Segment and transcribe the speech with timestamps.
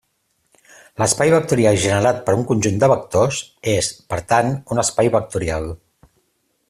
[1.01, 3.43] L'espai vectorial generat per un conjunt de vectors
[3.75, 5.71] és, per tant, un espai vectorial.